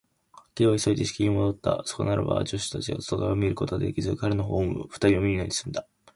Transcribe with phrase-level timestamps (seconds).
[0.55, 1.83] Ｋ は急いで仕切り部屋へもどった。
[1.85, 5.85] そこならば、助手たちが外から彼を見ることができず、彼のほうも二人を見ないですんだ。